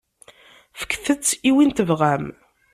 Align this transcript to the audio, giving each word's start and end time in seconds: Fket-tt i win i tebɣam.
Fket-tt 0.79 1.29
i 1.49 1.51
win 1.55 1.71
i 1.73 1.75
tebɣam. 1.77 2.25